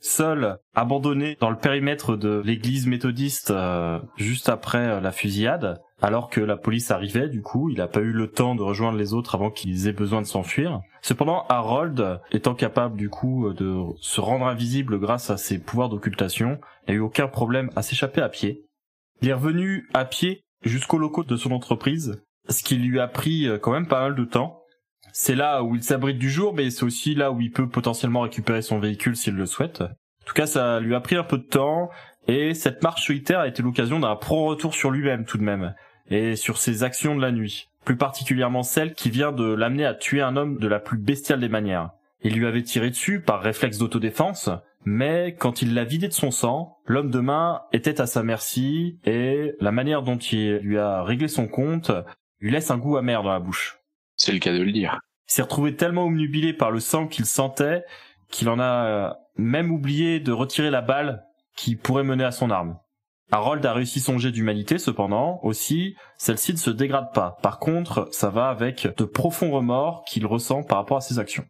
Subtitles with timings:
[0.00, 6.30] Seul, abandonné dans le périmètre de l'église méthodiste euh, juste après euh, la fusillade, alors
[6.30, 9.14] que la police arrivait du coup, il n'a pas eu le temps de rejoindre les
[9.14, 10.80] autres avant qu'ils aient besoin de s'enfuir.
[11.02, 16.58] Cependant, Harold, étant capable du coup de se rendre invisible grâce à ses pouvoirs d'occultation,
[16.88, 18.66] n'a eu aucun problème à s'échapper à pied.
[19.22, 23.48] Il est revenu à pied jusqu'au locaux de son entreprise, ce qui lui a pris
[23.48, 24.62] euh, quand même pas mal de temps,
[25.18, 28.20] c'est là où il s'abrite du jour, mais c'est aussi là où il peut potentiellement
[28.20, 29.80] récupérer son véhicule s'il le souhaite.
[29.80, 31.88] En tout cas, ça lui a pris un peu de temps,
[32.28, 35.74] et cette marche solitaire a été l'occasion d'un pro retour sur lui-même tout de même,
[36.10, 39.94] et sur ses actions de la nuit, plus particulièrement celle qui vient de l'amener à
[39.94, 41.92] tuer un homme de la plus bestiale des manières.
[42.20, 44.50] Il lui avait tiré dessus par réflexe d'autodéfense,
[44.84, 48.98] mais quand il l'a vidé de son sang, l'homme de main était à sa merci,
[49.06, 51.90] et la manière dont il lui a réglé son compte
[52.38, 53.78] lui laisse un goût amer dans la bouche.
[54.16, 55.00] C'est le cas de le dire.
[55.28, 57.84] Il s'est retrouvé tellement omnubilé par le sang qu'il sentait
[58.30, 61.24] qu'il en a euh, même oublié de retirer la balle
[61.56, 62.78] qui pourrait mener à son arme.
[63.32, 67.36] Harold a réussi son jet d'humanité cependant, aussi, celle-ci ne se dégrade pas.
[67.42, 71.44] Par contre, ça va avec de profonds remords qu'il ressent par rapport à ses actions.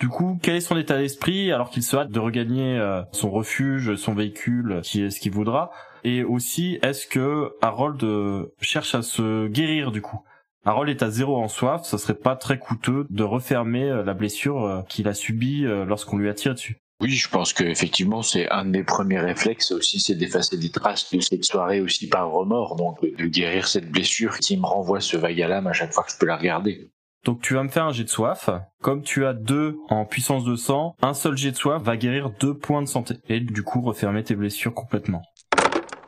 [0.00, 3.30] Du coup, quel est son état d'esprit alors qu'il se hâte de regagner euh, son
[3.30, 5.70] refuge, son véhicule, qui est ce qu'il voudra?
[6.04, 10.20] Et aussi, est-ce que Harold euh, cherche à se guérir du coup?
[10.68, 14.12] Harold est à zéro en soif, ça serait pas très coûteux de refermer euh, la
[14.12, 16.76] blessure euh, qu'il a subie euh, lorsqu'on lui a tiré dessus.
[17.00, 20.68] Oui, je pense que effectivement c'est un de mes premiers réflexes aussi, c'est d'effacer des
[20.68, 25.00] traces de cette soirée aussi par remords, donc de guérir cette blessure qui me renvoie
[25.00, 26.90] ce vague à l'âme à chaque fois que je peux la regarder.
[27.24, 28.50] Donc tu vas me faire un jet de soif.
[28.82, 32.28] Comme tu as deux en puissance de sang, un seul jet de soif va guérir
[32.38, 35.22] deux points de santé et du coup refermer tes blessures complètement.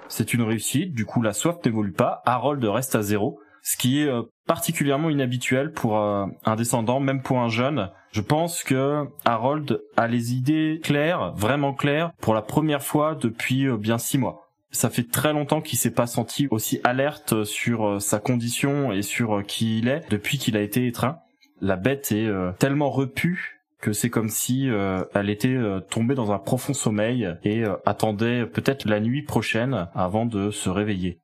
[0.09, 4.03] C'est une réussite, du coup la soif n'évolue pas, Harold reste à zéro, ce qui
[4.03, 7.91] est euh, particulièrement inhabituel pour euh, un descendant, même pour un jeune.
[8.13, 13.67] Je pense que Harold a les idées claires, vraiment claires, pour la première fois depuis
[13.67, 14.49] euh, bien six mois.
[14.73, 19.45] Ça fait très longtemps qu'il s'est pas senti aussi alerte sur sa condition et sur
[19.45, 21.19] qui il est depuis qu'il a été étreint.
[21.61, 24.69] La bête est tellement repue que c'est comme si
[25.13, 25.59] elle était
[25.91, 31.19] tombée dans un profond sommeil et attendait peut-être la nuit prochaine avant de se réveiller.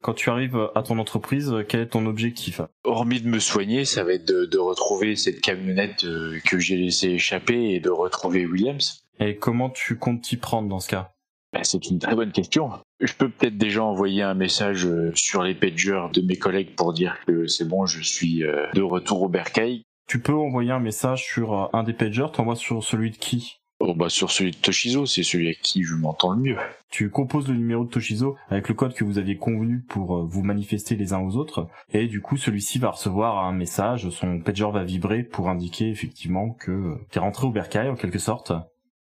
[0.00, 4.04] Quand tu arrives à ton entreprise, quel est ton objectif Hormis de me soigner, ça
[4.04, 9.04] va être de, retrouver cette camionnette euh, que j'ai laissée échapper et de retrouver Williams.
[9.18, 11.12] Et comment tu comptes t'y prendre dans ce cas?
[11.52, 12.70] Ben, C'est une très bonne question.
[13.00, 16.92] Je peux peut-être déjà envoyer un message euh, sur les pagers de mes collègues pour
[16.92, 19.82] dire que c'est bon, je suis euh, de retour au bercail.
[20.06, 23.57] Tu peux envoyer un message sur un des pagers, t'envoies sur celui de qui?
[23.80, 26.56] Oh bah sur celui de Toshizo, c'est celui à qui je m'entends le mieux.
[26.90, 30.24] Tu composes le numéro de Toshizo avec le code que vous aviez convenu pour euh,
[30.24, 34.40] vous manifester les uns aux autres, et du coup celui-ci va recevoir un message, son
[34.40, 38.52] pager va vibrer pour indiquer effectivement que t'es rentré au bercail en quelque sorte.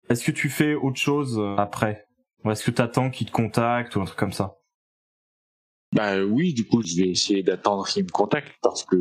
[0.09, 2.07] Est-ce que tu fais autre chose euh, après?
[2.45, 4.57] Ou est-ce que t'attends qu'il te contacte ou un truc comme ça?
[5.93, 8.97] Bah oui, du coup, je vais essayer d'attendre qu'il me contacte parce que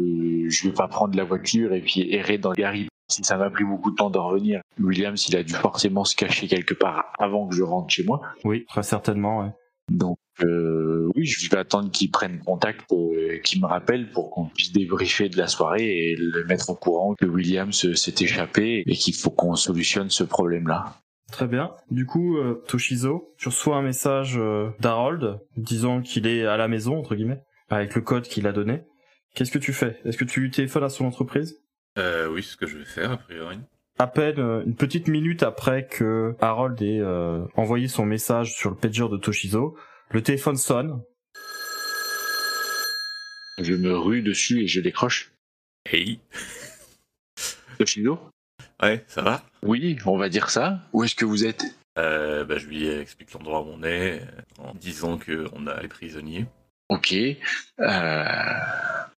[0.50, 3.64] je vais pas prendre la voiture et puis errer dans Gary si ça m'a pris
[3.64, 7.48] beaucoup de temps de revenir, Williams, il a dû forcément se cacher quelque part avant
[7.48, 8.22] que je rentre chez moi.
[8.44, 9.42] Oui, très certainement.
[9.42, 9.52] Ouais.
[9.92, 14.46] Donc euh, oui, je vais attendre qu'il prenne contact, euh, qu'il me rappelle pour qu'on
[14.46, 18.96] puisse débriefer de la soirée et le mettre au courant que Williams s'est échappé et
[18.96, 20.96] qu'il faut qu'on solutionne ce problème-là.
[21.32, 21.72] Très bien.
[21.90, 24.40] Du coup, euh, Toshizo, tu reçois un message
[24.80, 28.82] d'Harold disant qu'il est à la maison, entre guillemets, avec le code qu'il a donné.
[29.36, 30.00] Qu'est-ce que tu fais?
[30.06, 31.63] Est-ce que tu téléphones à son entreprise?
[31.98, 33.60] Euh, oui, c'est ce que je vais faire, a priori.
[34.00, 38.72] À peine euh, une petite minute après que Harold ait euh, envoyé son message sur
[38.72, 39.78] le pager de Toshizo,
[40.10, 41.02] le téléphone sonne.
[43.60, 45.32] Je me rue dessus et je décroche.
[45.86, 46.20] Hey
[47.78, 48.20] Toshizo
[48.82, 49.44] Ouais, ça va?
[49.62, 50.80] Oui, on va dire ça.
[50.92, 51.64] Où est-ce que vous êtes?
[52.00, 54.22] Euh, bah, Je lui explique l'endroit où on est,
[54.58, 56.46] en disant qu'on a les prisonniers.
[56.90, 57.14] Ok.
[57.80, 58.24] Euh...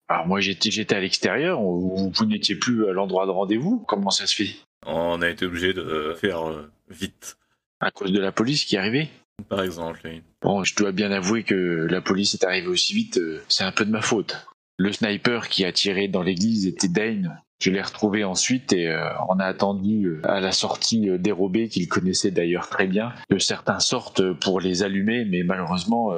[0.08, 3.84] Alors moi j'étais j'étais à l'extérieur, vous, vous n'étiez plus à l'endroit de rendez-vous.
[3.88, 4.50] Comment ça se fait?
[4.86, 7.38] On a été obligé de faire euh, vite,
[7.80, 9.08] À cause de la police qui est arrivée?
[9.48, 10.00] Par exemple.
[10.04, 10.22] oui.
[10.42, 13.72] Bon, je dois bien avouer que la police est arrivée aussi vite, euh, c'est un
[13.72, 14.46] peu de ma faute.
[14.76, 17.40] Le sniper qui a tiré dans l'église était Dane.
[17.62, 22.32] Je l'ai retrouvé ensuite et euh, on a attendu à la sortie dérobée qu'il connaissait
[22.32, 26.12] d'ailleurs très bien que certains sortent pour les allumer, mais malheureusement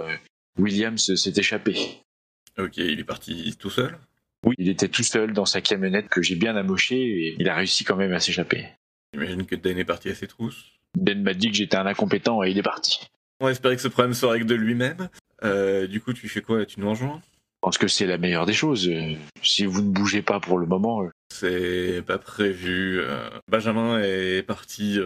[0.59, 2.01] Williams s'est échappé.
[2.59, 3.99] Ok, il est parti tout seul?
[4.45, 7.55] Oui, il était tout seul dans sa camionnette que j'ai bien amochée et il a
[7.55, 8.67] réussi quand même à s'échapper.
[9.13, 10.65] J'imagine que Dan est parti à ses trousses.
[10.97, 13.09] Dan m'a dit que j'étais un incompétent et il est parti.
[13.41, 15.09] On espérer que ce problème se règle de lui-même.
[15.45, 16.65] Euh, du coup, tu fais quoi?
[16.65, 17.21] Tu nous rejoins?
[17.67, 18.89] Pense que c'est la meilleure des choses.
[18.89, 23.01] Euh, Si vous ne bougez pas pour le moment, euh, C'est pas prévu.
[23.01, 25.01] euh, Benjamin est parti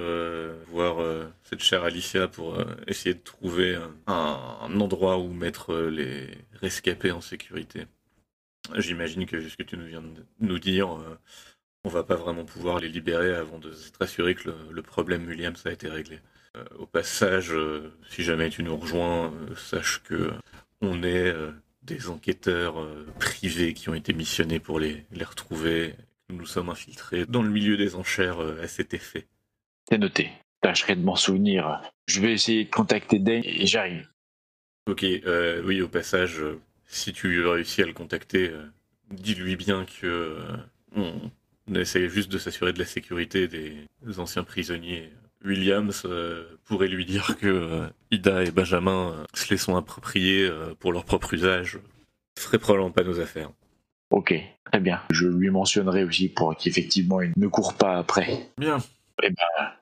[0.68, 0.96] voir
[1.42, 6.28] cette chère Alicia pour essayer de trouver un, endroit où mettre les
[6.60, 7.86] rescapés en sécurité.
[8.76, 10.98] J'imagine que vu ce que tu nous viens de nous dire,
[11.84, 15.26] on va pas vraiment pouvoir les libérer avant de s'être assuré que le, le problème
[15.26, 16.18] Williams a été réglé.
[16.78, 17.54] Au passage,
[18.10, 20.30] si jamais tu nous rejoins, sache que
[20.82, 21.34] on est
[21.82, 25.94] des enquêteurs euh, privés qui ont été missionnés pour les, les retrouver.
[26.28, 29.26] Nous nous sommes infiltrés dans le milieu des enchères euh, à cet effet.
[29.88, 30.30] c'est noté.
[30.60, 31.80] Tâcherai de m'en souvenir.
[32.06, 34.08] Je vais essayer de contacter Dane et j'arrive.
[34.86, 36.42] Ok, euh, oui, au passage,
[36.86, 38.52] si tu réussis à le contacter,
[39.10, 40.38] dis-lui bien que
[40.94, 41.30] on,
[41.74, 43.86] essaie juste de s'assurer de la sécurité des
[44.18, 45.10] anciens prisonniers.
[45.44, 50.46] Williams euh, pourrait lui dire que euh, Ida et Benjamin euh, se les sont appropriés
[50.46, 51.78] euh, pour leur propre usage.
[52.38, 53.50] Ce ferait probablement pas nos affaires.
[54.10, 54.34] Ok,
[54.64, 55.00] très bien.
[55.10, 58.50] Je lui mentionnerai aussi pour qu'effectivement il ne court pas après.
[58.58, 58.78] Bien.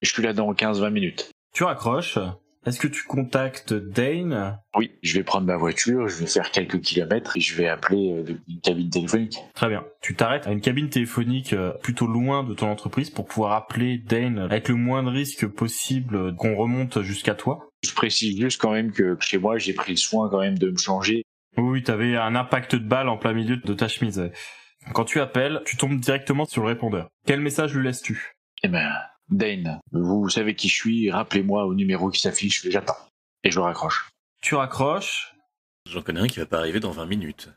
[0.02, 1.30] Je suis là dans 15-20 minutes.
[1.54, 2.18] Tu raccroches.
[2.68, 4.58] Est-ce que tu contactes Dane?
[4.76, 8.12] Oui, je vais prendre ma voiture, je vais faire quelques kilomètres et je vais appeler
[8.12, 9.38] euh, une cabine téléphonique.
[9.54, 9.86] Très bien.
[10.02, 13.96] Tu t'arrêtes à une cabine téléphonique euh, plutôt loin de ton entreprise pour pouvoir appeler
[13.96, 17.70] Dane avec le moins de risque possible qu'on remonte jusqu'à toi?
[17.82, 20.68] Je précise juste quand même que chez moi j'ai pris le soin quand même de
[20.68, 21.22] me changer.
[21.56, 24.30] Oui, t'avais un impact de balle en plein milieu de ta chemise.
[24.92, 27.08] Quand tu appelles, tu tombes directement sur le répondeur.
[27.26, 28.34] Quel message lui laisses-tu?
[28.62, 28.90] Eh ben,
[29.30, 32.96] Dane, vous savez qui je suis, rappelez-moi au numéro qui s'affiche, j'attends.
[33.44, 34.10] Et je raccroche.
[34.40, 35.34] Tu raccroches,
[35.90, 37.50] J'en connais un qui va pas arriver dans 20 minutes.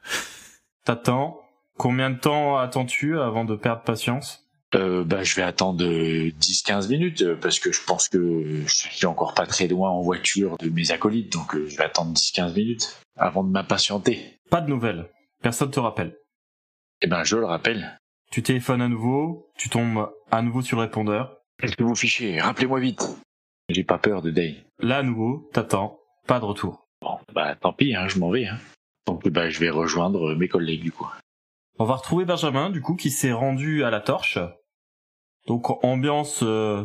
[0.86, 1.42] t'attends?
[1.78, 4.48] Combien de temps attends-tu avant de perdre patience?
[4.74, 8.74] Euh, bah, je vais attendre euh, 10-15 minutes euh, parce que je pense que je
[8.74, 12.14] suis encore pas très loin en voiture de mes acolytes, donc euh, je vais attendre
[12.14, 14.40] 10-15 minutes avant de m'impatienter.
[14.50, 15.10] Pas de nouvelles.
[15.42, 16.16] Personne te rappelle.
[17.02, 17.98] Eh ben, je le rappelle.
[18.32, 21.41] Tu téléphones à nouveau, tu tombes à nouveau sur le répondeur.
[21.62, 22.40] Qu'est-ce que vous fichez?
[22.40, 23.08] Rappelez-moi vite.
[23.70, 24.56] J'ai pas peur de Dane.
[24.80, 26.00] Là à nouveau, t'attends.
[26.28, 26.88] Pas de retour.
[27.02, 28.48] Bon, bah tant pis, hein, je m'en vais.
[28.48, 28.58] Hein.
[29.06, 31.08] Donc bah, je vais rejoindre mes collègues du coup.
[31.80, 34.38] On va retrouver Benjamin, du coup, qui s'est rendu à la torche.
[35.48, 36.84] Donc, ambiance euh,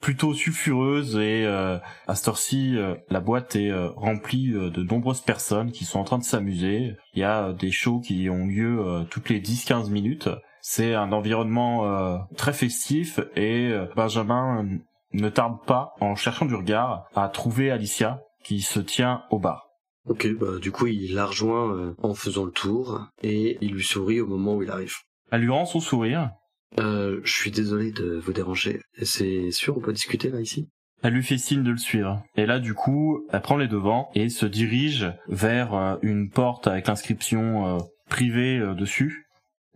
[0.00, 4.82] plutôt sulfureuse et euh, à cette heure-ci, euh, la boîte est euh, remplie euh, de
[4.82, 6.94] nombreuses personnes qui sont en train de s'amuser.
[7.14, 10.28] Il y a euh, des shows qui ont lieu euh, toutes les 10-15 minutes.
[10.66, 14.66] C'est un environnement euh, très festif et euh, Benjamin
[15.12, 19.66] ne tarde pas, en cherchant du regard, à trouver Alicia qui se tient au bar.
[20.08, 23.84] Ok, bah du coup il la rejoint euh, en faisant le tour et il lui
[23.84, 24.94] sourit au moment où il arrive.
[25.30, 26.30] Elle lui rend son sourire.
[26.78, 28.80] Euh, je suis désolé de vous déranger.
[29.02, 30.70] C'est sûr, on peut discuter là ici?
[31.02, 32.22] Elle lui fait signe de le suivre.
[32.38, 36.86] Et là, du coup, elle prend les devants et se dirige vers une porte avec
[36.86, 37.78] l'inscription euh,
[38.08, 39.23] privée euh, dessus.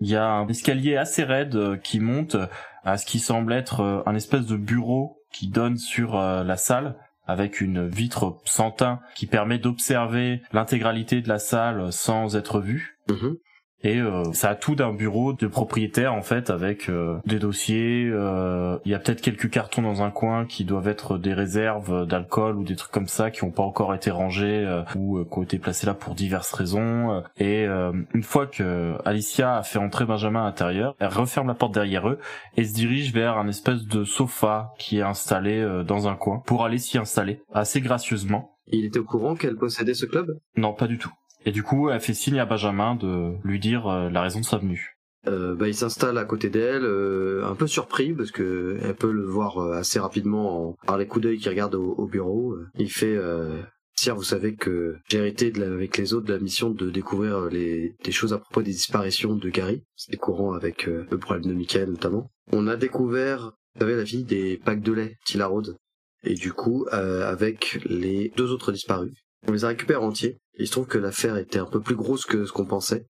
[0.00, 2.37] Il y a un escalier assez raide euh, qui monte
[2.85, 6.57] à ce qui semble être euh, un espèce de bureau qui donne sur euh, la
[6.57, 12.61] salle avec une vitre sans teint qui permet d'observer l'intégralité de la salle sans être
[12.61, 12.99] vu.
[13.09, 13.37] Mhm.
[13.85, 18.08] Et euh, ça a tout d'un bureau de propriétaire en fait avec euh, des dossiers.
[18.12, 22.06] euh, Il y a peut-être quelques cartons dans un coin qui doivent être des réserves
[22.06, 25.25] d'alcool ou des trucs comme ça qui n'ont pas encore été rangés euh, ou euh,
[25.25, 27.23] qui ont été placés là pour diverses raisons.
[27.37, 31.54] Et euh, une fois que Alicia a fait entrer Benjamin à l'intérieur, elle referme la
[31.54, 32.18] porte derrière eux
[32.56, 36.64] et se dirige vers un espèce de sofa qui est installé dans un coin pour
[36.64, 38.56] aller s'y installer assez gracieusement.
[38.70, 40.38] Il était au courant qu'elle possédait ce club?
[40.56, 41.12] Non, pas du tout.
[41.45, 44.45] Et du coup, elle fait signe à Benjamin de lui dire euh, la raison de
[44.45, 44.95] sa venue.
[45.26, 49.12] euh, bah, il s'installe à côté d'elle, euh, un peu surpris parce que elle peut
[49.12, 52.57] le voir euh, assez rapidement en- par les coups d'œil qu'il regarde au, au bureau.
[52.78, 53.61] Il fait euh,
[53.97, 57.97] Sire, vous savez que j'ai hérité avec les autres de la mission de découvrir les,
[58.04, 59.83] des choses à propos des disparitions de Gary.
[59.97, 62.30] C'est courant avec le problème de Michael notamment.
[62.52, 65.76] On a découvert, vous savez, la fille des packs de lait, Tila Rhodes.
[66.23, 69.12] Et du coup, avec les deux autres disparus,
[69.47, 70.38] on les a récupérés entiers.
[70.59, 73.07] Il se trouve que l'affaire était un peu plus grosse que ce qu'on pensait.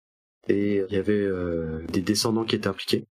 [0.49, 3.07] et il y avait euh, des descendants qui étaient impliqués.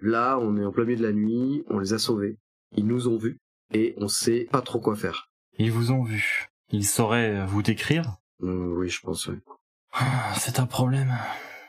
[0.00, 2.36] Là, on est en plein milieu de la nuit, on les a sauvés,
[2.76, 3.38] ils nous ont vus
[3.72, 5.30] et on sait pas trop quoi faire.
[5.58, 6.48] Ils vous ont vu.
[6.70, 8.16] Ils sauraient vous décrire?
[8.42, 9.26] Euh, oui, je pense.
[9.28, 9.38] ouais.
[9.92, 11.14] Ah, C'est un problème.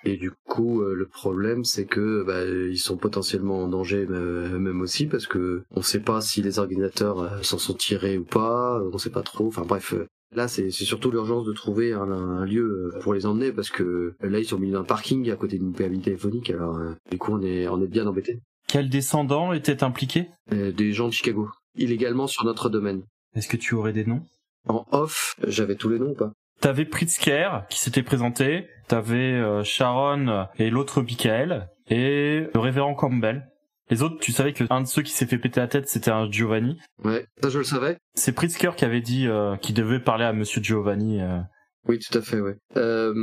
[0.04, 4.58] Et du coup, euh, le problème, c'est que bah, ils sont potentiellement en danger euh,
[4.60, 8.24] même aussi parce que on sait pas si les organisateurs euh, s'en sont tirés ou
[8.26, 9.48] pas, on sait pas trop.
[9.48, 9.94] Enfin bref,
[10.36, 13.84] là c'est surtout l'urgence de trouver un, un lieu euh, pour les emmener parce que
[13.84, 16.50] euh, là ils sont mis dans un parking à côté d'une pyramide téléphonique.
[16.50, 18.40] Alors euh, du coup, on est on est bien embêtés.
[18.68, 23.04] Quels descendants étaient impliqués Euh, des gens de Chicago, illégalement sur notre domaine.
[23.36, 24.24] Est-ce que tu aurais des noms?
[24.68, 26.32] En off, j'avais tous les noms ou pas?
[26.60, 33.48] T'avais Pritzker qui s'était présenté, t'avais euh, Sharon et l'autre Michael, et le révérend Campbell.
[33.90, 36.12] Les autres, tu savais que un de ceux qui s'est fait péter la tête, c'était
[36.12, 36.78] un Giovanni.
[37.04, 37.98] Ouais, ça je le savais.
[38.16, 41.22] C'est Pritzker qui avait dit euh, qu'il devait parler à Monsieur Giovanni.
[41.22, 41.40] euh.
[41.88, 42.58] Oui, tout à fait, ouais.
[42.76, 43.14] Euh,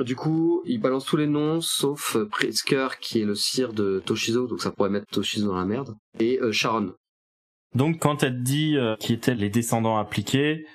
[0.00, 4.48] du coup, il balance tous les noms, sauf Pritzker, qui est le sire de Toshizo,
[4.48, 6.92] donc ça pourrait mettre Toshizo dans la merde, et euh, Sharon.
[7.76, 10.66] Donc quand elle te dit euh, qui étaient les descendants impliqués,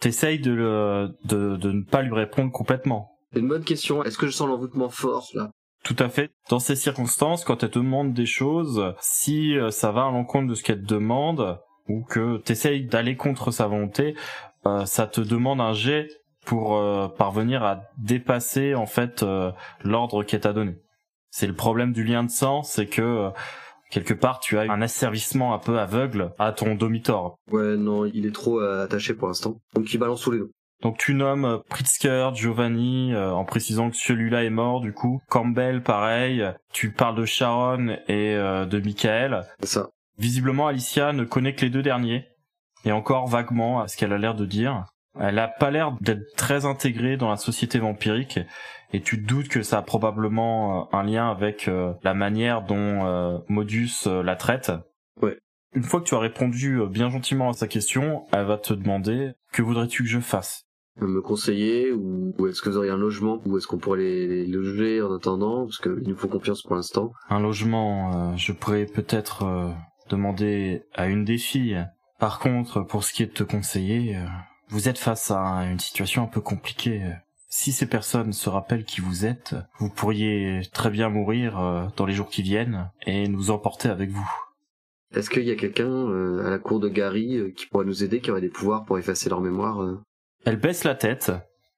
[0.00, 3.08] t'essayes de, le, de, de ne pas lui répondre complètement.
[3.32, 4.04] C'est une bonne question.
[4.04, 5.50] Est-ce que je sens l'envoûtement fort, là?
[5.84, 6.30] Tout à fait.
[6.48, 10.48] Dans ces circonstances, quand elle te demande des choses, si euh, ça va à l'encontre
[10.48, 11.58] de ce qu'elle te demande,
[11.88, 14.14] ou que t'essayes d'aller contre sa volonté,
[14.66, 16.08] euh, ça te demande un jet
[16.44, 19.52] pour euh, parvenir à dépasser en fait euh,
[19.84, 20.76] l'ordre qu'elle t'a donné.
[21.30, 23.30] C'est le problème du lien de sang, c'est que
[23.90, 27.36] quelque part tu as un asservissement un peu aveugle à ton domitor.
[27.50, 29.56] Ouais, non, il est trop attaché pour l'instant.
[29.74, 30.50] Donc il balance tous les noms.
[30.82, 35.22] Donc tu nommes euh, Pritzker, Giovanni, euh, en précisant que celui-là est mort du coup.
[35.28, 36.44] Campbell, pareil.
[36.72, 39.44] Tu parles de Sharon et euh, de Michael.
[39.60, 39.88] C'est ça.
[40.18, 42.26] Visiblement, Alicia ne connaît que les deux derniers.
[42.84, 44.84] Et encore vaguement à ce qu'elle a l'air de dire.
[45.20, 48.40] Elle a pas l'air d'être très intégrée dans la société vampirique.
[48.92, 53.06] Et tu te doutes que ça a probablement un lien avec euh, la manière dont
[53.06, 54.72] euh, Modus la traite.
[55.20, 55.38] Ouais.
[55.74, 59.32] Une fois que tu as répondu bien gentiment à sa question, elle va te demander
[59.52, 60.64] que voudrais-tu que je fasse?
[61.00, 64.26] Me conseiller, ou, ou est-ce que vous auriez un logement, ou est-ce qu'on pourrait les,
[64.26, 67.12] les loger en attendant, parce qu'il nous faut confiance pour l'instant.
[67.30, 69.70] Un logement, euh, je pourrais peut-être euh,
[70.10, 71.86] demander à une des filles.
[72.18, 74.26] Par contre, pour ce qui est de te conseiller, euh,
[74.68, 77.02] vous êtes face à une situation un peu compliquée.
[77.48, 82.14] Si ces personnes se rappellent qui vous êtes, vous pourriez très bien mourir dans les
[82.14, 84.30] jours qui viennent et nous emporter avec vous.
[85.14, 88.30] Est-ce qu'il y a quelqu'un à la cour de Gary qui pourrait nous aider, qui
[88.30, 89.98] aurait des pouvoirs pour effacer leur mémoire
[90.44, 91.32] Elle baisse la tête.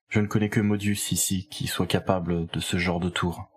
[0.09, 3.49] Je ne connais que Modus ici qui soit capable de ce genre de tour.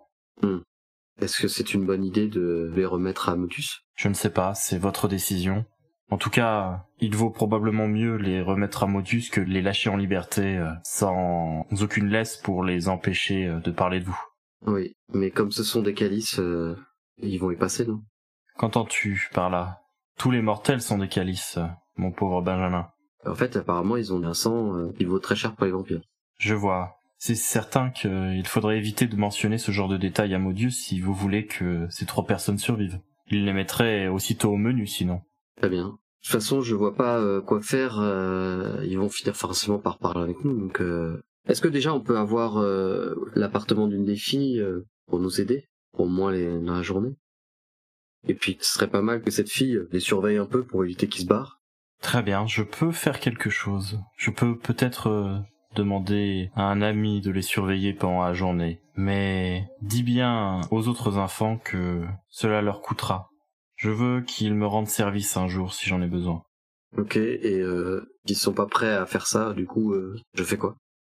[1.21, 4.53] Est-ce que c'est une bonne idée de les remettre à Motus Je ne sais pas,
[4.55, 5.65] c'est votre décision.
[6.11, 9.89] En tout cas, il vaut probablement mieux les remettre à Modus que de les lâcher
[9.89, 14.19] en liberté euh, sans aucune laisse pour les empêcher euh, de parler de vous.
[14.65, 16.75] Oui, mais comme ce sont des calices, euh,
[17.17, 18.01] ils vont y passer, non?
[18.57, 19.81] Qu'entends-tu par là?
[20.17, 21.59] Tous les mortels sont des calices,
[21.95, 22.89] mon pauvre Benjamin.
[23.25, 26.01] En fait, apparemment, ils ont un sang euh, qui vaut très cher pour les vampires.
[26.37, 26.95] Je vois.
[27.17, 31.13] C'est certain qu'il faudrait éviter de mentionner ce genre de détails à Modius si vous
[31.13, 32.99] voulez que ces trois personnes survivent.
[33.27, 35.21] Il les mettrait aussitôt au menu sinon.
[35.57, 35.83] Très bien.
[35.87, 35.91] De
[36.23, 37.99] toute façon, je vois pas euh, quoi faire.
[37.99, 40.57] euh, ils vont finir forcément par parler avec nous.
[40.57, 45.19] Donc, euh, est-ce que déjà on peut avoir euh, l'appartement d'une des filles euh, pour
[45.19, 45.65] nous aider,
[45.97, 47.15] au moins les, dans la journée?
[48.27, 51.07] Et puis, ce serait pas mal que cette fille les surveille un peu pour éviter
[51.07, 51.58] qu'ils se barrent.
[52.01, 53.99] Très bien, je peux faire quelque chose.
[54.17, 55.37] Je peux peut-être euh,
[55.75, 58.79] demander à un ami de les surveiller pendant la journée.
[58.95, 63.29] Mais dis bien aux autres enfants que cela leur coûtera.
[63.75, 66.43] Je veux qu'ils me rendent service un jour si j'en ai besoin.
[66.97, 67.17] Ok.
[67.17, 69.53] Et euh, ils sont pas prêts à faire ça.
[69.53, 70.75] Du coup, euh, je fais quoi?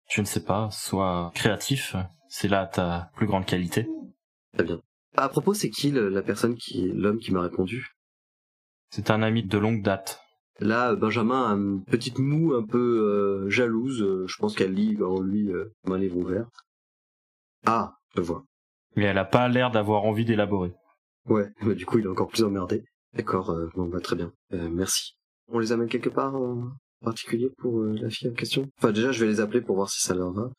[0.09, 1.95] Je ne sais pas, sois créatif,
[2.27, 3.88] c'est là ta plus grande qualité.
[4.53, 4.81] Très bien.
[5.15, 7.88] À propos, c'est qui le- la personne qui, l'homme qui m'a répondu?
[8.89, 10.21] C'est un ami de longue date.
[10.60, 12.77] Là, Benjamin a une petite moue un peu
[13.48, 14.01] euh, jalouse.
[14.01, 16.48] euh, je pense qu'elle lit en lui euh, un livre ouvert.
[17.65, 18.43] Ah, je vois.
[18.96, 20.74] Mais elle a pas l'air d'avoir envie d'élaborer.
[21.27, 22.84] Ouais, bah, du coup, il est encore plus emmerdé.
[23.13, 24.31] D'accord, euh, bon, bah, très bien.
[24.53, 25.15] Euh, merci.
[25.48, 26.72] On les amène quelque part en
[27.03, 28.70] particulier pour la fille en question?
[28.77, 30.50] Enfin, déjà, je vais les appeler pour voir si ça leur va.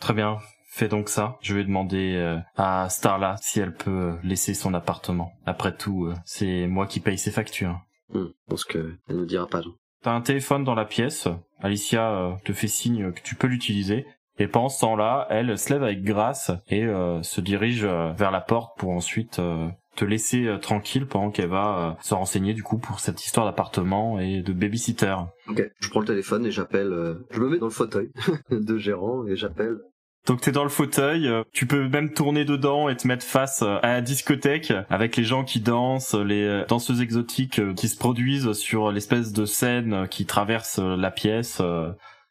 [0.00, 1.38] Très bien, fais donc ça.
[1.40, 5.32] Je vais demander à Starla si elle peut laisser son appartement.
[5.46, 7.80] Après tout, c'est moi qui paye ses factures.
[8.12, 9.74] Hmm, je pense qu'elle ne dira pas non.
[10.02, 11.28] T'as un téléphone dans la pièce.
[11.60, 14.06] Alicia euh, te fait signe que tu peux l'utiliser.
[14.38, 18.32] Et pendant ce temps-là, elle se lève avec grâce et euh, se dirige euh, vers
[18.32, 22.78] la porte pour ensuite euh, te laisser tranquille pendant qu'elle va se renseigner du coup
[22.78, 25.14] pour cette histoire d'appartement et de babysitter.
[25.48, 27.16] Ok, je prends le téléphone et j'appelle...
[27.30, 28.10] je me mets dans le fauteuil
[28.50, 29.78] de gérant et j'appelle...
[30.26, 33.60] Donc t'es dans le fauteuil, euh, tu peux même tourner dedans et te mettre face
[33.62, 37.98] euh, à la discothèque avec les gens qui dansent, les euh, danseuses exotiques qui se
[37.98, 41.60] produisent sur l'espèce de scène qui traverse la pièce.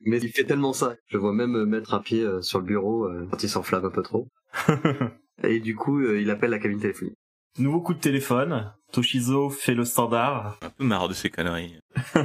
[0.02, 0.96] Mais il fait tellement ça.
[1.08, 4.28] Je vois même mettre un pied sur le bureau quand il s'enflamme un peu trop.
[5.44, 7.16] et du coup, il appelle la cabine téléphonique.
[7.60, 8.74] Nouveau coup de téléphone.
[8.92, 10.58] Toshizo fait le standard.
[10.62, 11.80] Un peu marre de ces conneries.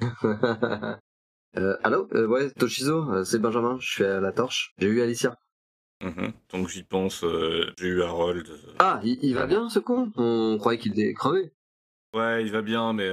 [1.56, 4.72] Euh, allô euh, Ouais, Toshizo, euh, c'est Benjamin, je suis à la torche.
[4.78, 5.36] J'ai eu Alicia.
[6.02, 6.32] Mhm.
[6.52, 8.48] Donc j'y pense, euh, j'ai eu Harold.
[8.78, 10.12] Ah, il, va bien ce con?
[10.16, 11.52] On croyait qu'il était crevé.
[12.14, 13.08] Ouais, il va bien, mais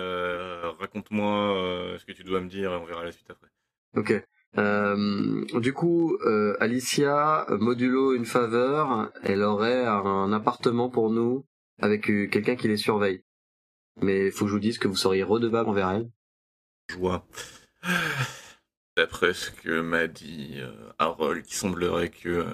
[0.80, 3.50] raconte-moi ce que tu dois me dire et on verra la suite après.
[3.96, 5.62] Ok.
[5.62, 6.18] du coup,
[6.60, 11.46] Alicia, modulo une faveur, elle aurait un appartement pour nous
[11.80, 13.24] avec quelqu'un qui les surveille.
[14.02, 16.10] Mais il faut que je vous dise que vous seriez redevable envers elle.
[16.90, 17.28] Je vois.
[18.98, 22.54] D'après ce que m'a dit euh, Harold, il semblerait que euh,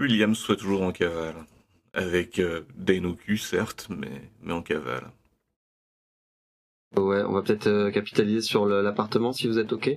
[0.00, 1.36] William soit toujours en cavale.
[1.92, 5.10] Avec euh, Dainoku, certes, mais, mais en cavale.
[6.96, 9.90] Ouais, on va peut-être capitaliser sur l'appartement si vous êtes ok?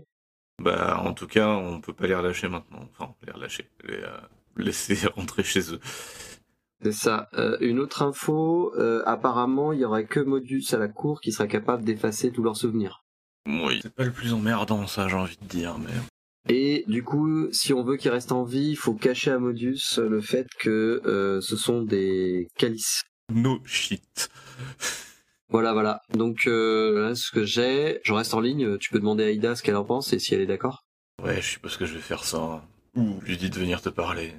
[0.62, 2.89] Bah, en tout cas, on peut pas les relâcher maintenant.
[2.91, 3.69] Enfin, les relâcher.
[3.84, 4.03] Les
[4.58, 5.79] laisser rentrer chez eux.
[6.81, 7.29] C'est ça.
[7.60, 8.74] une autre info,
[9.05, 12.58] apparemment, il y aurait que Modus à la cour qui serait capable d'effacer tous leurs
[12.58, 13.03] souvenirs.
[13.49, 15.89] Oui, c'est pas le plus emmerdant ça, j'ai envie de dire, mais...
[16.47, 19.81] Et du coup, si on veut qu'il reste en vie, il faut cacher à Modus
[19.97, 23.03] le fait que euh, ce sont des calices.
[23.33, 24.29] No shit.
[25.49, 26.01] Voilà, voilà.
[26.13, 28.77] Donc euh, là, ce que j'ai, je reste en ligne.
[28.77, 30.85] Tu peux demander à Aïda ce qu'elle en pense et si elle est d'accord.
[31.23, 32.63] Ouais, je suppose que je vais faire ça.
[32.95, 34.33] Ou lui dis de venir te parler.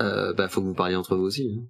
[0.00, 1.58] Euh, bah, faut que vous parliez entre vous aussi.
[1.58, 1.64] Hein,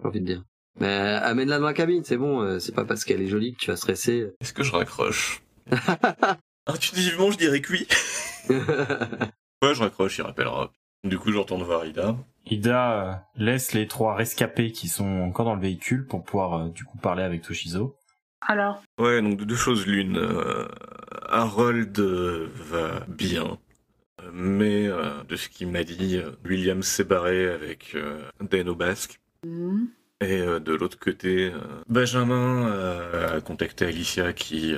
[0.00, 0.44] j'ai envie de dire.
[0.80, 2.42] Mais amène-la dans la cabine, c'est bon.
[2.42, 4.30] Euh, c'est pas parce qu'elle est jolie que tu vas stresser.
[4.40, 5.42] Est-ce que je raccroche?
[6.66, 7.88] Intuitivement, je dirais que oui.
[8.50, 10.70] ouais, je raccroche, il rappellera.
[11.04, 12.16] Du coup, je retourne voir Ida.
[12.46, 16.68] Ida euh, laisse les trois rescapés qui sont encore dans le véhicule pour pouvoir euh,
[16.68, 17.96] du coup parler avec Toshizo.
[18.40, 20.16] Alors Ouais, donc de deux choses l'une.
[20.16, 20.68] Euh,
[21.28, 23.58] Harold va bien.
[24.32, 27.96] Mais de ce qu'il m'a dit, William s'est barré avec
[28.40, 29.18] Dano Basque.
[29.44, 29.86] Hmm.
[30.22, 31.58] Et euh, de l'autre côté, euh,
[31.88, 34.74] Benjamin euh, a contacté Alicia qui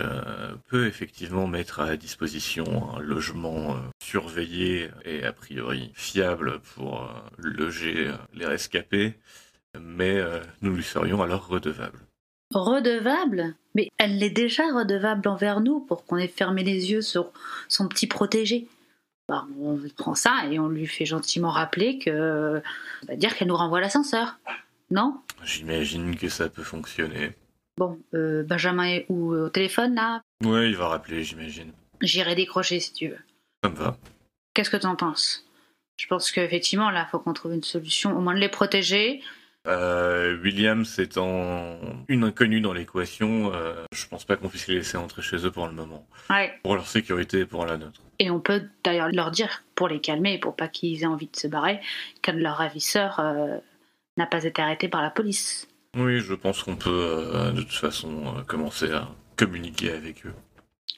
[0.68, 8.46] peut effectivement mettre à disposition un logement surveillé et a priori fiable pour loger les
[8.46, 9.14] rescapés,
[9.78, 10.20] mais
[10.62, 12.00] nous lui serions alors redevables.
[12.52, 17.32] Redevable Mais elle l'est déjà redevable envers nous pour qu'on ait fermé les yeux sur
[17.68, 18.66] son petit protégé.
[19.28, 23.80] Bah, on prend ça et on lui fait gentiment rappeler va dire qu'elle nous renvoie
[23.80, 24.38] l'ascenseur.
[24.94, 25.20] Non?
[25.42, 27.32] J'imagine que ça peut fonctionner.
[27.76, 29.32] Bon, euh, Benjamin est où?
[29.34, 30.22] Euh, Au téléphone, là?
[30.44, 31.72] Ouais, il va rappeler, j'imagine.
[32.00, 33.18] J'irai décrocher si tu veux.
[33.64, 33.96] Ça me va.
[34.54, 35.44] Qu'est-ce que t'en penses?
[35.96, 39.20] Je pense qu'effectivement, là, faut qu'on trouve une solution, au moins de les protéger.
[39.66, 44.96] Euh, William, étant une inconnue dans l'équation, euh, je pense pas qu'on puisse les laisser
[44.96, 46.06] entrer chez eux pour le moment.
[46.30, 46.52] Ouais.
[46.62, 48.00] Pour leur sécurité et pour la nôtre.
[48.20, 51.36] Et on peut d'ailleurs leur dire, pour les calmer, pour pas qu'ils aient envie de
[51.36, 51.80] se barrer,
[52.22, 53.18] qu'un de leurs ravisseurs
[54.16, 55.68] n'a pas été arrêté par la police.
[55.96, 60.34] Oui, je pense qu'on peut euh, de toute façon euh, commencer à communiquer avec eux.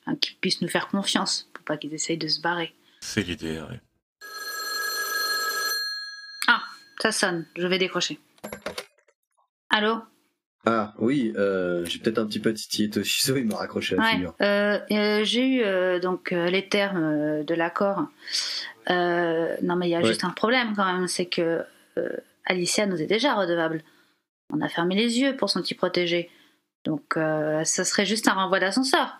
[0.06, 2.72] Hein, qu'ils puissent nous faire confiance pour pas qu'ils essayent de se barrer.
[3.00, 3.76] C'est l'idée, oui.
[6.48, 6.62] Ah,
[7.00, 8.18] ça sonne, je vais décrocher.
[9.70, 9.98] Allô?
[10.64, 14.34] Ah oui, euh, j'ai peut-être un petit peu titillé Toshizo, il m'a raccroché la figure.
[14.40, 18.06] j'ai eu donc les termes de l'accord.
[18.88, 21.62] non mais il y a juste un problème quand même, c'est que
[22.46, 23.82] Alicia nous est déjà redevable.
[24.52, 26.30] On a fermé les yeux pour son petit protégé.
[26.84, 29.18] Donc, euh, ça serait juste un renvoi d'ascenseur.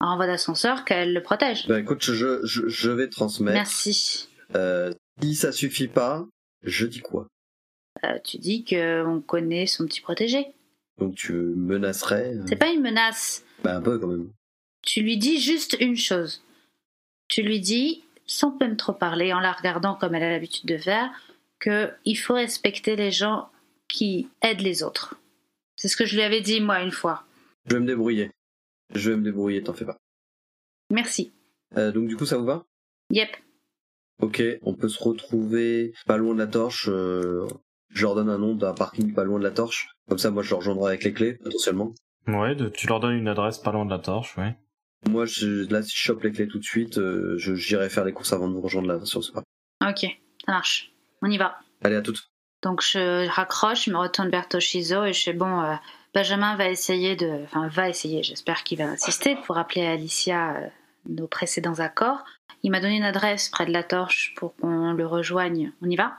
[0.00, 1.66] Un renvoi d'ascenseur qu'elle le protège.
[1.66, 3.54] Ben écoute, je, je, vais transmettre.
[3.54, 4.28] Merci.
[4.54, 6.26] Euh, si ça suffit pas,
[6.62, 7.26] je dis quoi?
[8.04, 10.48] Euh, Tu dis qu'on connaît son petit protégé.
[10.98, 13.44] Donc tu menacerais C'est pas une menace.
[13.64, 14.30] Ben un peu quand même.
[14.82, 16.42] Tu lui dis juste une chose.
[17.28, 20.78] Tu lui dis, sans même trop parler, en la regardant comme elle a l'habitude de
[20.78, 21.10] faire,
[21.60, 23.50] qu'il faut respecter les gens
[23.88, 25.16] qui aident les autres.
[25.76, 27.24] C'est ce que je lui avais dit moi une fois.
[27.66, 28.30] Je vais me débrouiller.
[28.94, 29.96] Je vais me débrouiller, t'en fais pas.
[30.90, 31.32] Merci.
[31.76, 32.64] Euh, donc du coup, ça vous va?
[33.10, 33.36] Yep.
[34.22, 36.88] Ok, on peut se retrouver pas loin de la torche.
[36.88, 37.46] Euh,
[37.90, 39.88] je leur donne un nom d'un parking pas loin de la torche.
[40.08, 41.92] Comme ça, moi, je leur rejoindrai avec les clés, potentiellement.
[42.26, 44.56] Ouais, tu leur donnes une adresse pas loin de la torche, ouais.
[45.08, 48.12] Moi, je, là, si je chope les clés tout de suite, euh, j'irai faire les
[48.12, 49.44] courses avant de vous rejoindre là sur ce parc.
[49.82, 50.00] Ok,
[50.44, 50.92] ça marche.
[51.22, 51.58] On y va.
[51.82, 52.30] Allez, à toutes.
[52.62, 55.74] Donc je raccroche, je me retourne vers Toshizo et je fais bon, euh,
[56.14, 57.44] Benjamin va essayer de.
[57.44, 60.68] Enfin, va essayer, j'espère qu'il va insister pour appeler Alicia euh,
[61.08, 62.24] nos précédents accords.
[62.62, 65.72] Il m'a donné une adresse près de la torche pour qu'on le rejoigne.
[65.82, 66.14] On y va?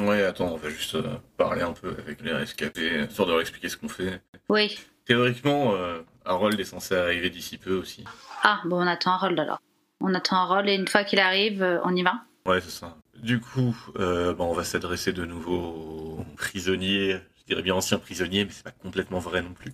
[0.00, 3.40] Ouais, attends, on va juste euh, parler un peu avec les rescapés, histoire de leur
[3.40, 4.20] expliquer ce qu'on fait.
[4.50, 4.78] Oui.
[5.06, 8.04] Théoriquement, euh, Harold est censé arriver d'ici peu aussi.
[8.42, 9.60] Ah, bon, on attend Harold alors.
[10.00, 12.24] On attend Harold et une fois qu'il arrive, euh, on y va?
[12.44, 12.96] Ouais, c'est ça.
[13.26, 15.56] Du coup, euh, bon, on va s'adresser de nouveau
[16.20, 17.18] aux prisonniers.
[17.40, 19.72] Je dirais bien anciens prisonniers, mais c'est pas complètement vrai non plus.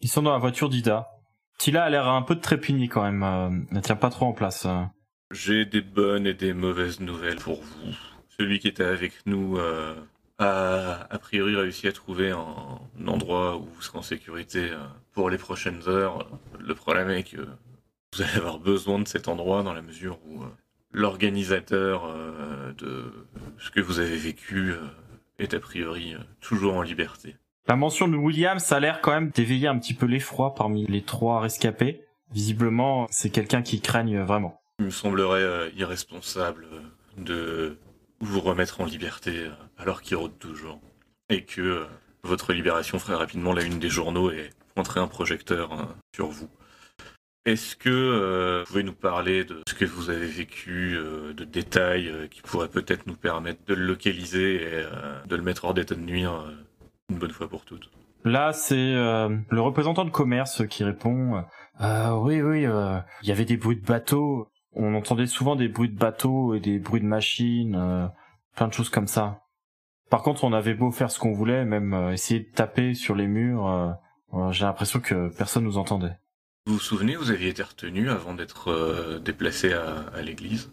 [0.00, 1.10] Ils sont dans la voiture d'Ida.
[1.58, 3.22] Tila a l'air un peu de quand même.
[3.22, 4.64] euh, elle ne tient pas trop en place.
[4.64, 4.84] euh.
[5.30, 7.94] J'ai des bonnes et des mauvaises nouvelles pour vous.
[8.38, 9.94] Celui qui était avec nous euh,
[10.38, 14.72] a a priori réussi à trouver un endroit où vous serez en sécurité
[15.12, 16.26] pour les prochaines heures.
[16.58, 17.46] Le problème est que
[18.14, 20.42] vous allez avoir besoin de cet endroit dans la mesure où
[20.92, 23.12] l'organisateur euh, de
[23.58, 24.78] ce que vous avez vécu euh,
[25.38, 27.36] est a priori euh, toujours en liberté.
[27.66, 30.86] La mention de William, ça a l'air quand même d'éveiller un petit peu l'effroi parmi
[30.86, 32.04] les trois rescapés.
[32.32, 34.60] Visiblement, c'est quelqu'un qui craigne vraiment.
[34.78, 36.66] Il me semblerait irresponsable
[37.18, 37.78] de
[38.20, 40.80] vous remettre en liberté alors qu'il rôde toujours.
[41.28, 41.86] Et que
[42.22, 46.48] votre libération ferait rapidement la une des journaux et pointerait un projecteur sur vous.
[47.48, 51.44] Est-ce que euh, vous pouvez nous parler de ce que vous avez vécu, euh, de
[51.44, 54.84] détails euh, qui pourraient peut-être nous permettre de le localiser et
[55.26, 56.44] de le mettre hors d'état de nuire
[57.08, 57.90] une bonne fois pour toutes?
[58.22, 61.42] Là, c'est le représentant de commerce qui répond
[61.80, 64.48] Oui, oui, il y avait des bruits de bateaux.
[64.74, 68.10] On entendait souvent des bruits de bateaux et des bruits de machines,
[68.56, 69.40] plein de choses comme ça.
[70.10, 73.26] Par contre, on avait beau faire ce qu'on voulait, même essayer de taper sur les
[73.26, 73.96] murs,
[74.50, 76.18] j'ai l'impression que personne nous entendait.
[76.68, 80.70] Vous vous souvenez, vous aviez été retenu avant d'être euh, déplacé à, à l'église?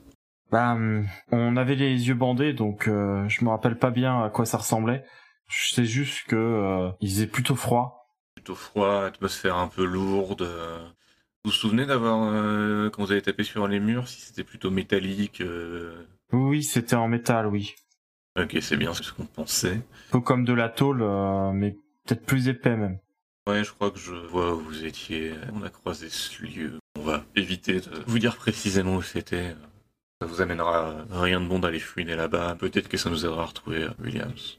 [0.52, 4.30] Bah, hum, on avait les yeux bandés, donc euh, je me rappelle pas bien à
[4.30, 5.06] quoi ça ressemblait.
[5.48, 8.10] Je sais juste que euh, il faisait plutôt froid.
[8.36, 10.42] plutôt froid, atmosphère un peu lourde.
[10.42, 10.86] euh.
[11.46, 15.42] Vous vous souvenez d'avoir, quand vous avez tapé sur les murs, si c'était plutôt métallique
[16.34, 17.76] Oui, c'était en métal, oui.
[18.38, 19.76] Ok, c'est bien ce qu'on pensait.
[19.76, 21.06] Un peu comme de la tôle,
[21.54, 22.98] mais peut-être plus épais même.
[23.48, 25.34] Ouais, je crois que je vois où vous étiez.
[25.54, 26.80] On a croisé ce lieu.
[27.00, 29.56] On va éviter de vous dire précisément où c'était.
[30.20, 32.56] Ça vous amènera rien de bon d'aller fouiner là-bas.
[32.60, 34.58] Peut-être que ça nous aidera à retrouver euh, Williams.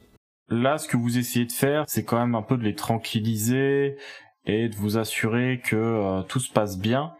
[0.48, 3.96] Là, ce que vous essayez de faire, c'est quand même un peu de les tranquilliser
[4.44, 7.12] et de vous assurer que euh, tout se passe bien.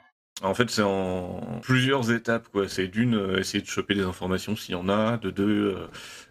[0.43, 2.69] En fait, c'est en plusieurs étapes, quoi.
[2.69, 5.17] C'est d'une, euh, essayer de choper des informations s'il y en a.
[5.17, 5.89] De deux, euh,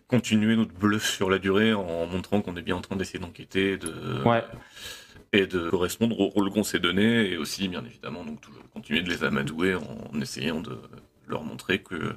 [0.08, 3.78] continuer notre bluff sur la durée en montrant qu'on est bien en train d'essayer d'enquêter,
[3.78, 4.44] de Ouais.
[5.34, 9.02] Et de correspondre au rôle qu'on s'est donné, et aussi, bien évidemment, donc toujours continuer
[9.02, 10.78] de les amadouer en essayant de
[11.28, 12.16] leur montrer que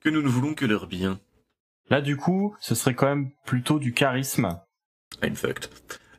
[0.00, 1.20] que nous ne voulons que leur bien.
[1.90, 4.60] Là, du coup, ce serait quand même plutôt du charisme.
[5.22, 5.68] I'm fucked.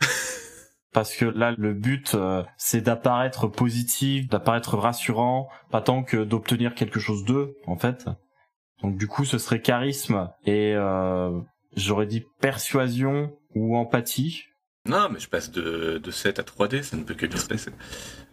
[0.94, 6.74] Parce que là, le but, euh, c'est d'apparaître positif, d'apparaître rassurant, pas tant que d'obtenir
[6.74, 8.06] quelque chose d'eux, en fait.
[8.82, 11.40] Donc du coup, ce serait charisme et euh,
[11.76, 14.46] j'aurais dit persuasion ou empathie.
[14.90, 17.48] Non, mais je passe de, de 7 à 3D, ça ne peut que bien se
[17.48, 17.72] passer.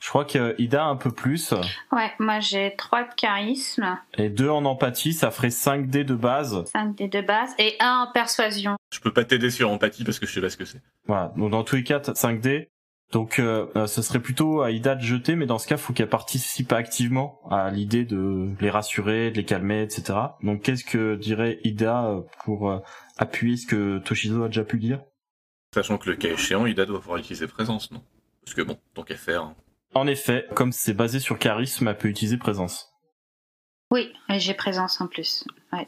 [0.00, 1.52] Je crois que Ida a un peu plus.
[1.92, 6.14] Ouais, moi j'ai 3 de charisme, Et 2 en empathie, ça ferait 5 dés de
[6.14, 6.64] base.
[6.72, 8.76] 5 des deux bases et 1 en persuasion.
[8.92, 10.80] Je peux pas t'aider sur empathie parce que je sais pas ce que c'est.
[11.06, 11.32] Voilà.
[11.36, 12.70] Donc dans tous les cas, t'as 5 dés.
[13.12, 15.92] Donc euh, euh, ce serait plutôt à Ida de jeter, mais dans ce cas, faut
[15.92, 20.18] qu'elle participe activement à l'idée de les rassurer, de les calmer, etc.
[20.42, 22.78] Donc qu'est-ce que dirait Ida euh, pour euh,
[23.16, 25.00] appuyer ce que Toshizo a déjà pu dire?
[25.76, 28.00] Sachant que le cas échéant, Ida doit pouvoir utiliser présence, non?
[28.42, 29.42] Parce que bon, tant qu'à faire.
[29.42, 29.54] hein.
[29.94, 32.94] En effet, comme c'est basé sur charisme, elle peut utiliser présence.
[33.90, 35.44] Oui, et j'ai présence en plus.
[35.74, 35.86] Ouais.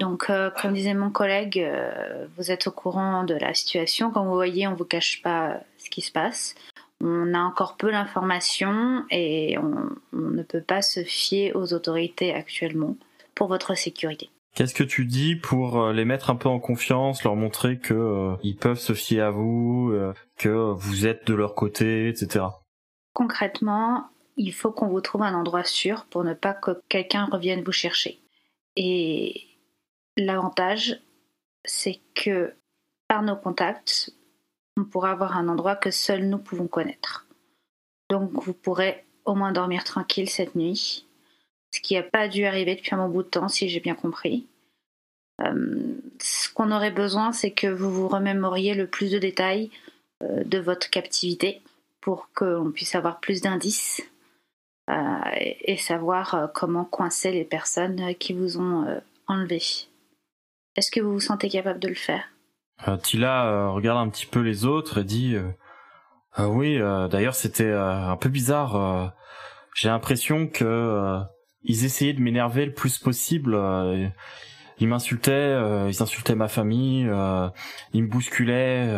[0.00, 4.10] Donc, euh, comme disait mon collègue, euh, vous êtes au courant de la situation.
[4.10, 6.56] Comme vous voyez, on ne vous cache pas ce qui se passe.
[7.00, 12.34] On a encore peu d'informations et on, on ne peut pas se fier aux autorités
[12.34, 12.96] actuellement
[13.36, 14.30] pour votre sécurité.
[14.58, 17.94] Qu'est-ce que tu dis pour euh, les mettre un peu en confiance, leur montrer que
[17.94, 22.44] euh, ils peuvent se fier à vous, euh, que vous êtes de leur côté, etc.
[23.12, 27.62] Concrètement, il faut qu'on vous trouve un endroit sûr pour ne pas que quelqu'un revienne
[27.62, 28.20] vous chercher.
[28.74, 29.46] Et
[30.16, 31.00] l'avantage,
[31.64, 32.52] c'est que
[33.06, 34.12] par nos contacts,
[34.76, 37.28] on pourra avoir un endroit que seuls nous pouvons connaître.
[38.10, 41.07] Donc vous pourrez au moins dormir tranquille cette nuit,
[41.70, 43.94] ce qui n'a pas dû arriver depuis un bon bout de temps, si j'ai bien
[43.94, 44.46] compris.
[45.40, 49.70] Euh, ce qu'on aurait besoin, c'est que vous vous remémoriez le plus de détails
[50.22, 51.60] euh, de votre captivité
[52.00, 54.02] pour qu'on puisse avoir plus d'indices
[54.90, 54.94] euh,
[55.36, 59.62] et, et savoir comment coincer les personnes qui vous ont enlevé.
[60.76, 62.24] Est-ce que vous vous sentez capable de le faire?
[63.02, 65.36] Tila regarde un petit peu les autres et dit
[66.38, 69.12] oui, d'ailleurs c'était un peu bizarre.
[69.74, 71.20] J'ai l'impression que
[71.62, 73.58] ils essayaient de m'énerver le plus possible.
[74.78, 75.56] ils m'insultaient,
[75.88, 77.10] ils insultaient ma famille,
[77.92, 78.94] ils me bousculaient.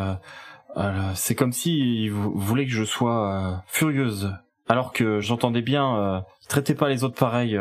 [1.15, 4.33] c'est comme si ils voulaient que je sois furieuse,
[4.69, 6.25] alors que j'entendais bien.
[6.49, 7.59] traitez pas les autres pareil.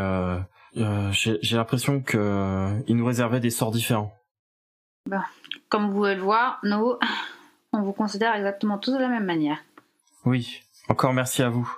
[0.75, 4.13] J'ai l'impression que ils nous réservaient des sorts différents.
[5.09, 5.25] Bah,
[5.69, 6.95] comme vous pouvez le voir, nous,
[7.73, 9.59] on vous considère exactement tous de la même manière.
[10.25, 11.71] Oui, encore merci à vous.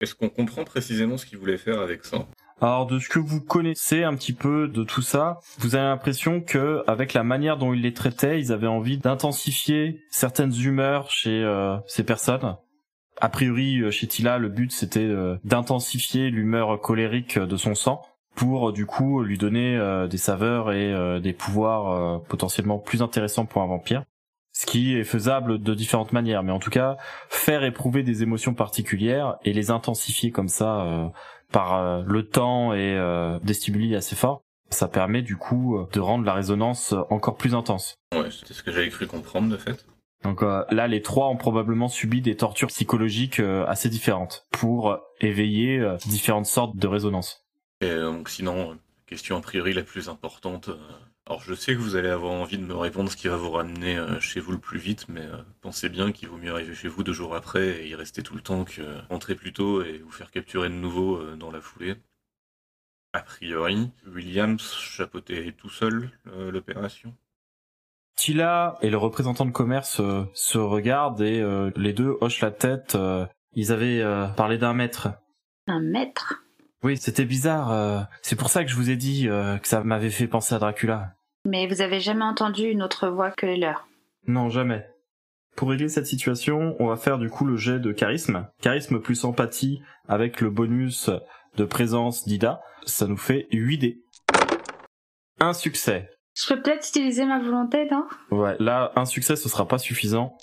[0.00, 2.26] Est-ce qu'on comprend précisément ce qu'ils voulaient faire avec ça?
[2.60, 6.40] Alors de ce que vous connaissez un petit peu de tout ça, vous avez l'impression
[6.40, 11.42] que avec la manière dont ils les traitaient, ils avaient envie d'intensifier certaines humeurs chez
[11.42, 12.56] euh, ces personnes.
[13.20, 18.02] A priori, euh, chez Tila, le but c'était euh, d'intensifier l'humeur colérique de son sang
[18.34, 23.66] pour du coup lui donner des saveurs et des pouvoirs potentiellement plus intéressants pour un
[23.66, 24.04] vampire
[24.54, 26.96] ce qui est faisable de différentes manières, mais en tout cas,
[27.28, 31.10] faire éprouver des émotions particulières et les intensifier comme ça
[31.52, 36.00] par euh, le temps et euh, des stimuli assez forts, ça permet du coup de
[36.00, 37.96] rendre la résonance encore plus intense.
[38.14, 39.84] Ouais, c'était ce que j'avais cru comprendre de fait.
[40.24, 46.46] Donc là, les trois ont probablement subi des tortures psychologiques assez différentes pour éveiller différentes
[46.46, 47.44] sortes de résonances.
[47.82, 50.70] Et donc sinon, question a priori la plus importante,
[51.26, 53.50] alors je sais que vous allez avoir envie de me répondre ce qui va vous
[53.50, 56.74] ramener euh, chez vous le plus vite, mais euh, pensez bien qu'il vaut mieux arriver
[56.74, 59.82] chez vous deux jours après et y rester tout le temps que rentrer plus tôt
[59.82, 61.94] et vous faire capturer de nouveau euh, dans la foulée.
[63.12, 67.14] A priori, Williams chapeautait tout seul l'opération.
[68.16, 70.00] Tila et le représentant de commerce
[70.32, 71.44] se regardent et
[71.76, 72.96] les deux hochent la tête.
[73.52, 74.02] ils avaient
[74.34, 75.10] parlé d'un maître.
[75.66, 76.42] Un maître?
[76.82, 77.70] Oui, c'était bizarre.
[77.70, 80.54] Euh, c'est pour ça que je vous ai dit euh, que ça m'avait fait penser
[80.54, 81.14] à Dracula.
[81.44, 83.86] Mais vous avez jamais entendu une autre voix que les leurs?
[84.26, 84.86] Non, jamais.
[85.56, 88.46] Pour régler cette situation, on va faire du coup le jet de charisme.
[88.60, 91.10] Charisme plus empathie avec le bonus
[91.56, 92.60] de présence d'Ida.
[92.86, 94.02] Ça nous fait 8 dés.
[95.40, 96.08] Un succès.
[96.34, 98.06] Je peux peut-être utiliser ma volonté, non?
[98.30, 100.36] Ouais, là, un succès, ce sera pas suffisant.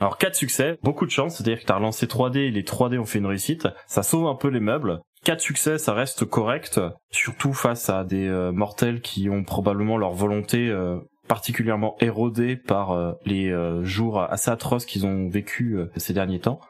[0.00, 3.04] Alors 4 succès, beaucoup de chance, c'est-à-dire que t'as relancé 3D et les 3D ont
[3.04, 3.68] fait une réussite.
[3.86, 5.00] Ça sauve un peu les meubles.
[5.24, 10.12] 4 succès, ça reste correct, surtout face à des euh, mortels qui ont probablement leur
[10.12, 13.52] volonté euh, particulièrement érodée par euh, les
[13.84, 16.60] jours assez atroces qu'ils ont vécu ces derniers temps.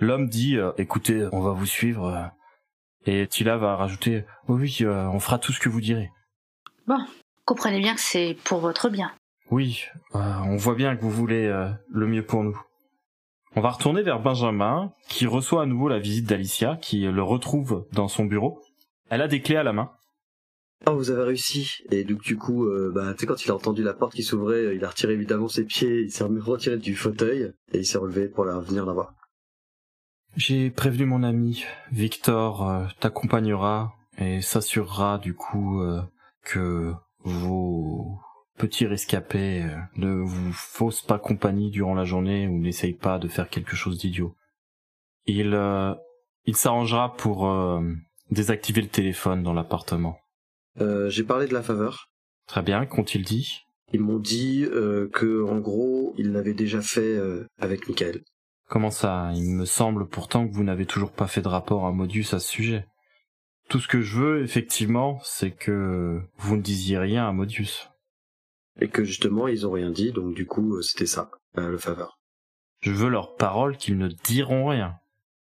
[0.00, 2.30] L'homme dit écoutez, on va vous suivre
[3.06, 6.10] et Tila va rajouter oui, on fera tout ce que vous direz.
[6.86, 6.98] Bon,
[7.44, 9.12] comprenez bien que c'est pour votre bien.
[9.50, 11.48] Oui, on voit bien que vous voulez
[11.88, 12.60] le mieux pour nous.
[13.56, 17.86] On va retourner vers Benjamin, qui reçoit à nouveau la visite d'Alicia, qui le retrouve
[17.92, 18.60] dans son bureau.
[19.10, 19.92] Elle a des clés à la main.
[20.86, 21.84] Oh, vous avez réussi.
[21.90, 24.24] Et donc, du coup, euh, bah, tu sais, quand il a entendu la porte qui
[24.24, 27.98] s'ouvrait, il a retiré évidemment ses pieds, il s'est retiré du fauteuil, et il s'est
[27.98, 29.14] relevé pour la, venir la voir.
[30.36, 31.64] J'ai prévenu mon ami.
[31.92, 36.02] Victor euh, t'accompagnera et s'assurera, du coup, euh,
[36.42, 38.18] que vos
[38.56, 43.28] petit rescapé, euh, ne vous fausse pas compagnie durant la journée ou n'essaye pas de
[43.28, 44.34] faire quelque chose d'idiot.
[45.26, 45.94] Il, euh,
[46.44, 47.80] il s'arrangera pour euh,
[48.30, 50.18] désactiver le téléphone dans l'appartement.
[50.76, 52.08] J'ai parlé de la faveur.
[52.48, 53.60] Très bien, qu'ont-ils dit?
[53.92, 54.66] Ils m'ont dit
[55.12, 57.16] que, en gros, ils l'avaient déjà fait
[57.60, 58.22] avec Michael.
[58.68, 59.30] Comment ça?
[59.36, 62.40] Il me semble pourtant que vous n'avez toujours pas fait de rapport à Modius à
[62.40, 62.86] ce sujet.
[63.68, 67.88] Tout ce que je veux, effectivement, c'est que vous ne disiez rien à Modius
[68.80, 71.78] et que justement ils ont rien dit, donc du coup euh, c'était ça, euh, le
[71.78, 72.18] faveur.
[72.80, 74.94] Je veux leur parole qu'ils ne diront rien,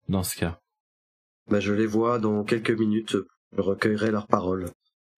[0.08, 0.58] dans ce cas.
[1.48, 3.16] Bah je les vois dans quelques minutes,
[3.56, 4.70] je recueillerai leurs paroles.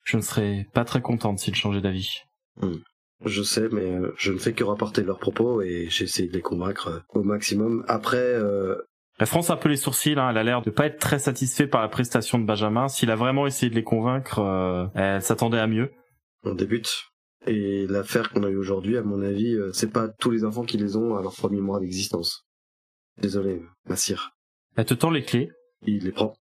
[0.05, 2.21] Je ne serais pas très contente s'ils changeaient d'avis.
[2.61, 2.77] Hmm.
[3.25, 6.43] Je sais, mais euh, je ne fais que rapporter leurs propos et j'essaie de les
[6.43, 7.85] convaincre au maximum.
[7.87, 8.77] Après, euh...
[9.21, 10.31] Elle fronce un peu les sourcils, hein.
[10.31, 12.89] elle a l'air de pas être très satisfaite par la prestation de Benjamin.
[12.89, 15.93] S'il a vraiment essayé de les convaincre, elle s'attendait à mieux.
[16.43, 17.12] On débute.
[17.47, 20.63] Et l'affaire qu'on a eue aujourd'hui, à mon avis, euh, c'est pas tous les enfants
[20.63, 22.47] qui les ont à leur premier mois d'existence.
[23.21, 24.37] Désolé, Massir.
[24.77, 25.51] Elle te tend les clés.
[25.87, 26.35] Il les prend.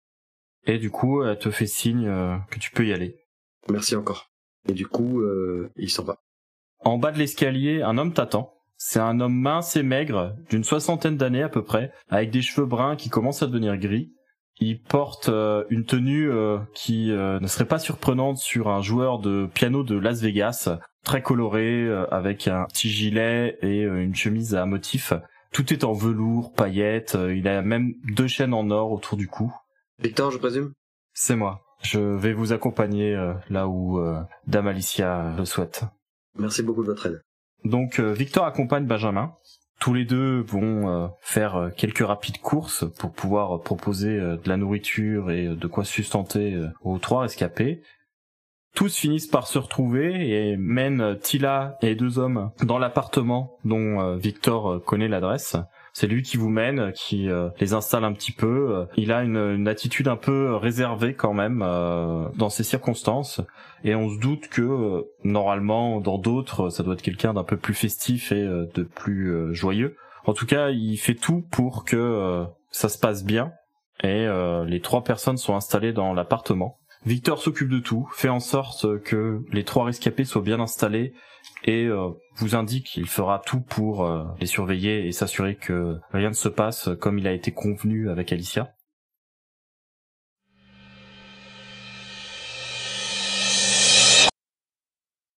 [0.67, 3.17] Et du coup, elle te fait signe euh, que tu peux y aller.
[3.71, 4.31] Merci encore.
[4.69, 6.21] Et du coup, euh, il s'en va.
[6.81, 8.55] En bas de l'escalier, un homme t'attend.
[8.77, 12.67] C'est un homme mince et maigre, d'une soixantaine d'années à peu près, avec des cheveux
[12.67, 14.15] bruns qui commencent à devenir gris,
[14.59, 19.19] il porte euh, une tenue euh, qui euh, ne serait pas surprenante sur un joueur
[19.19, 20.69] de piano de Las Vegas,
[21.05, 25.15] très coloré, avec un petit gilet et une chemise à motif.
[25.51, 29.51] Tout est en velours, paillettes, il a même deux chaînes en or autour du cou.
[29.99, 30.73] Victor, je présume?
[31.15, 31.63] C'est moi.
[31.83, 33.17] Je vais vous accompagner
[33.49, 33.99] là où
[34.47, 35.85] Dame Alicia le souhaite.
[36.39, 37.23] Merci beaucoup de votre aide.
[37.65, 39.33] Donc Victor accompagne Benjamin
[39.81, 45.49] Tous les deux vont faire quelques rapides courses pour pouvoir proposer de la nourriture et
[45.49, 47.83] de quoi sustenter aux trois rescapés.
[48.75, 54.85] Tous finissent par se retrouver et mènent Tila et deux hommes dans l'appartement dont Victor
[54.85, 55.57] connaît l'adresse.
[56.01, 58.87] C'est lui qui vous mène, qui euh, les installe un petit peu.
[58.97, 63.43] Il a une, attitude un peu réservée quand même euh, dans ces circonstances.
[63.85, 67.59] Et on se doute que euh, normalement, dans d'autres, ça doit être quelqu'un d'un peu
[67.59, 69.95] plus festif et de plus joyeux.
[70.25, 73.53] En tout cas, il fait tout pour que ça se passe bien.
[74.03, 74.27] Et
[74.67, 76.79] les trois personnes sont installées dans l'appartement.
[77.05, 81.13] Victor s'occupe de tout, fait en sorte que les trois rescapés soient bien installés
[81.65, 86.31] et euh, vous indique qu'il fera tout pour euh, les surveiller et s'assurer que rien
[86.31, 88.75] ne se passe comme il a été convenu avec Alicia.